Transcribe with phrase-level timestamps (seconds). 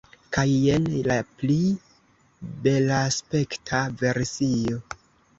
[0.35, 1.57] Kaj jen la pli
[2.67, 4.81] belaspekta versio